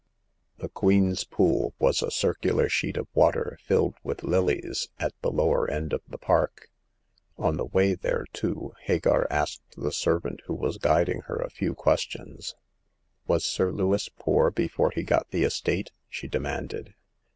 [0.57, 5.69] The Queen's Pool was a circular sheet of water filled with lilies, at the lower
[5.69, 6.71] end of the park.
[6.71, 7.45] 2i6 Hagar of the Pawn Shop.
[7.51, 12.55] On the way thereto Hagar asked the servant who was guiding her a few questions.
[13.27, 16.95] Was Sir Lewis poor before he got the estate?" she demanded.